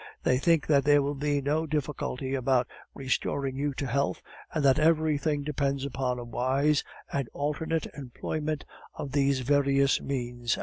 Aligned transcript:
They 0.23 0.39
think 0.39 0.65
that 0.65 0.83
there 0.83 1.03
will 1.03 1.13
be 1.13 1.43
no 1.43 1.67
difficulty 1.67 2.33
about 2.33 2.65
restoring 2.95 3.55
you 3.55 3.75
to 3.75 3.85
health, 3.85 4.23
and 4.51 4.65
that 4.65 4.79
everything 4.79 5.43
depends 5.43 5.85
upon 5.85 6.17
a 6.17 6.23
wise 6.23 6.83
and 7.13 7.29
alternate 7.33 7.85
employment 7.95 8.65
of 8.95 9.11
these 9.11 9.41
various 9.41 10.01
means. 10.01 10.57